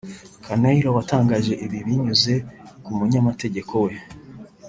Carneiro 0.43 0.89
watangaje 0.97 1.53
ibi 1.65 1.79
binyuze 1.87 2.33
ku 2.83 2.89
munyamategeko 2.99 3.73
we 3.85 3.93